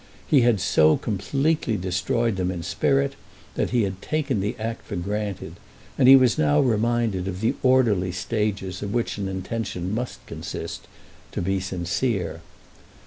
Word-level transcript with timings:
He 0.25 0.41
had 0.41 0.59
so 0.59 0.97
completely 0.97 1.77
destroyed 1.77 2.35
them 2.35 2.49
in 2.49 2.63
spirit 2.63 3.13
that 3.53 3.69
he 3.69 3.83
had 3.83 4.01
taken 4.01 4.39
the 4.39 4.55
act 4.57 4.83
for 4.87 4.95
granted, 4.95 5.57
and 5.95 6.07
he 6.07 6.15
was 6.15 6.39
now 6.39 6.59
reminded 6.59 7.27
of 7.27 7.39
the 7.39 7.53
orderly 7.61 8.11
stages 8.11 8.81
of 8.81 8.95
which 8.95 9.19
an 9.19 9.27
intention 9.27 9.93
must 9.93 10.25
consist 10.25 10.87
to 11.33 11.39
be 11.39 11.59
sincere. 11.59 12.41